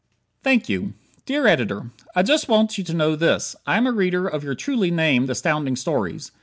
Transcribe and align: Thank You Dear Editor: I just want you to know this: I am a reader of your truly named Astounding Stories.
Thank 0.41 0.67
You 0.67 0.95
Dear 1.27 1.45
Editor: 1.45 1.91
I 2.15 2.23
just 2.23 2.49
want 2.49 2.75
you 2.75 2.83
to 2.85 2.93
know 2.95 3.15
this: 3.15 3.55
I 3.67 3.77
am 3.77 3.85
a 3.85 3.91
reader 3.91 4.27
of 4.27 4.43
your 4.43 4.55
truly 4.55 4.89
named 4.89 5.29
Astounding 5.29 5.75
Stories. 5.75 6.31